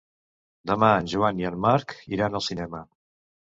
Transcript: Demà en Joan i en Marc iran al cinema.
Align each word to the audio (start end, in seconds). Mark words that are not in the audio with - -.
Demà 0.71 0.89
en 1.01 1.09
Joan 1.11 1.43
i 1.45 1.49
en 1.51 1.59
Marc 1.67 1.95
iran 2.19 2.41
al 2.43 2.47
cinema. 2.49 2.83